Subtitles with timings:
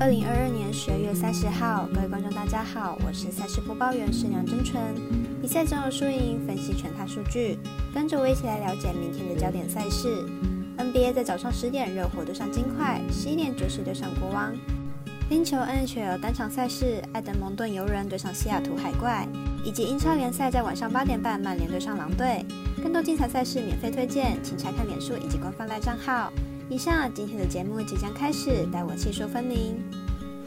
[0.00, 4.82] 二零二二年十二月三十号，各位观众大家好，我是赛事播报员是梁真纯。
[5.42, 7.58] 比赛总有输赢，分析全看数据，
[7.92, 10.24] 跟着我一起来了解明天的焦点赛事。
[10.78, 14.52] NBA 在早上十点，热火对上金块；十一点，爵士对上国王。
[15.28, 19.28] 冰球 NHL 单场赛事，爱德蒙顿游人对上西雅图海怪，
[19.64, 22.44] 以及英超联赛在晚上八点半，曼联对上狼队。
[22.82, 26.32] 更多精彩赛事免费推荐，请查看脸书以及官方赖账号。
[26.70, 29.76] 以上今天的节目即将开始，待我气说分明。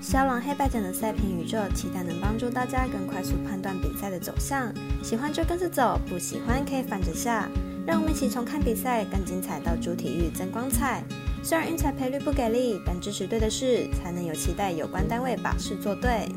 [0.00, 4.72] 肖朗黑白奖的赛评宇宙，期待能帮助大家更快速判断比赛的走向。
[5.02, 7.48] 喜欢就跟着走，不喜欢可以反着下。
[7.84, 11.02] 让我们一起从看比赛更精彩到主体育增光彩。
[11.42, 16.28] 虽然运彩赔率不给力，但支持对的事，才能有期待有关单位把事做对。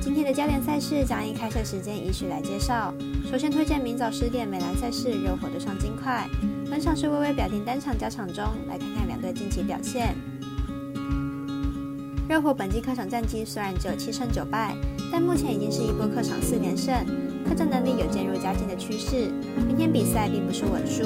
[0.00, 2.94] 今天的焦点赛事将以开赛时间依序来介绍。
[3.28, 6.28] 首先推荐明早十点美兰赛事，热火的上金块。
[6.70, 10.14] 本场是微微表定单场加场中，来看看两队近期表现。
[12.28, 14.76] 热火本季客场战绩虽然只有七胜九败，
[15.12, 16.92] 但目前已经是一波客场四连胜，
[17.48, 19.30] 客战能力有渐入佳境的趋势。
[19.66, 21.04] 明天比赛并不是稳输。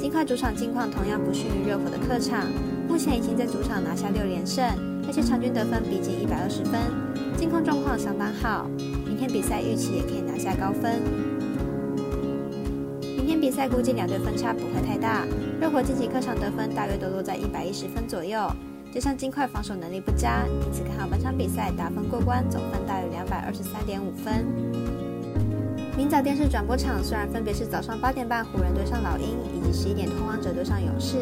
[0.00, 2.46] 金块主场近况同样不逊于热火的客场，
[2.88, 4.64] 目前已经在主场拿下六连胜，
[5.06, 6.80] 而且场均得分逼近一百二十分，
[7.36, 8.68] 近况状况相当好。
[9.06, 11.27] 明天比赛预期也可以拿下高分。
[13.48, 15.24] 比赛估计两队分差不会太大，
[15.58, 18.38] 热火近期客场得分大约都落在一百一十分左右，
[18.92, 24.44] 加上金块防守能力不佳，因此看好本场比赛打分过关，总分大约两百二十三点五分。
[25.96, 31.16] 明早电视转播场虽然分别是早上八点半湖人对上老鹰，以及十一点通王者对上勇士，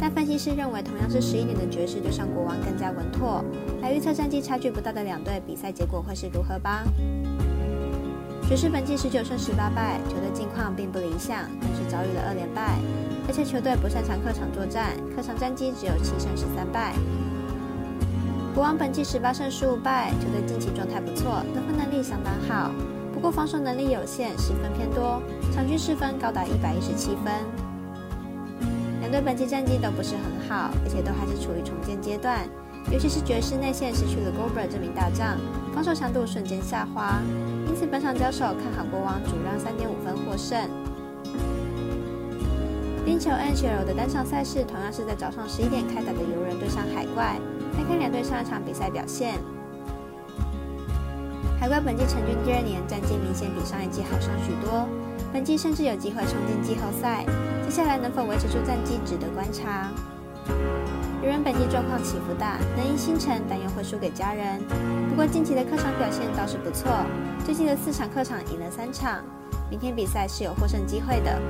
[0.00, 3.44] 但分析师认为同样是十一点的爵士对上国王更加稳妥。
[3.82, 6.82] 来预测战绩差距不大的两队比赛结果会是如何吧。
[8.48, 12.78] 爵士本季十九胜十八败，球队近况并不理想，更是遭遇了二连败。
[13.28, 16.94] 而且球队不擅长客场作战，客场战绩只有七胜十三败。
[18.54, 22.72] 国王本季十八胜十五败，球队近期状态不错，得分能力相当好，
[23.12, 25.20] 不过防守能力有限，失分偏多，
[25.52, 27.28] 场均失分高达一百一十七分。
[29.02, 32.48] 两队本季战绩都不是很好，而且都还是处于重建阶段，
[32.90, 35.36] 尤其是爵士内线失去了 Gobert 这名大将，
[35.74, 37.20] 防守强度瞬间下滑。
[37.66, 40.58] 因此，本场交手看好国王主让三点五分获胜。
[43.04, 47.38] 冰球 NHL 的单场赛事同样是在早上十一点开打的游人对上海怪，
[47.76, 49.34] 来看两队上一场比赛表现。
[51.60, 54.88] 海怪本季成军第二年，战绩明显比上一季好上许多，
[55.32, 57.24] 本季甚至有机会冲进季后赛。
[57.64, 59.88] 接下来能否维持住战绩，值得观察。
[61.20, 64.60] 游人本季状况起伏大，能赢星辰，但又会输给家人。
[65.08, 66.92] 不过近期的客场表现倒是不错，
[67.44, 69.24] 最近的四场客场赢了三场，
[69.68, 71.40] 明天比赛是有获胜机会的。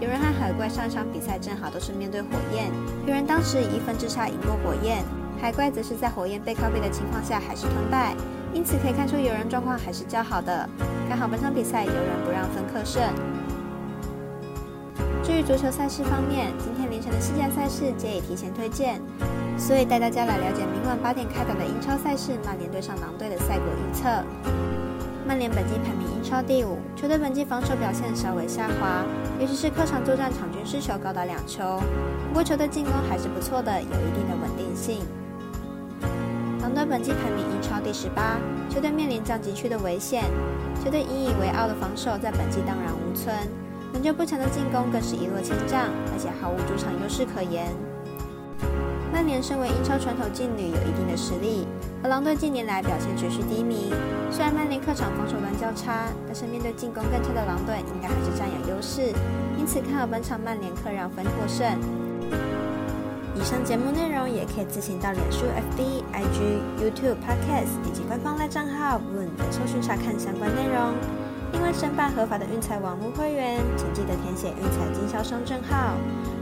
[0.00, 2.70] 有人和海怪上一场比赛正好都是面对火焰，
[3.06, 5.04] 有人当时以一分之差赢过火焰，
[5.38, 8.14] 海怪则是在火焰背靠背的情况下还是吞败，
[8.54, 10.66] 因此可以看出有人状况还是较好的。
[11.06, 13.02] 看好本场比赛有人不让分客胜。
[15.26, 19.00] 至于足球赛事方面，今天凌晨的世界赛事皆已提前推荐，
[19.58, 24.06] 所以带大家来了解明晚八点开打的英超赛事，曼联对上狼队的赛果预测。
[25.26, 29.04] 曼联本季排名英超第五，球队本季防守表现稍微下滑，
[29.40, 31.80] 尤其是客场作战场均失球高达两球，
[32.28, 35.00] 不过球队进攻还是不错的，有一定的稳定性。
[36.62, 38.38] 狼队本季排名英超第十八，
[38.70, 40.22] 球队面临降级区的危险，
[40.84, 43.34] 球队引以为傲的防守在本季荡然无存。
[43.96, 47.72] 成就不强的进攻更是一落千丈，而且毫无主场优势可言。
[49.10, 51.66] 曼联身为英超传统劲旅，有一定的实力，
[52.04, 53.94] 而狼队近年来表现持续低迷。
[54.30, 59.00] 虽然曼联客场防守端较差，但是面对进攻更差的狼队，应该还是占有优势。
[59.56, 61.64] 因此看好本场曼联客让分获胜。
[63.32, 70.92] 以上节目内容也可以自行到脸书、FB、IG、YouTube、Podcast 以及官方赖账号 w o n 搜寻查看相关内容。
[71.52, 75.94] 另外，申办合法的运彩网络会员，请记得填写运彩经销商证号。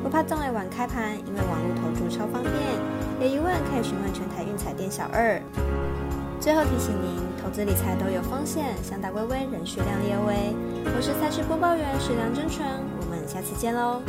[0.03, 2.53] 不怕中尾晚开盘，因为网络投注超方便。
[3.21, 5.41] 有疑问可以询问全台运彩店小二。
[6.41, 10.55] 最后提醒您，投资理财都有风险，想打微微，仍需量力而为。
[10.95, 12.69] 我是赛事播报员史梁真纯，
[13.01, 14.03] 我们下次见喽。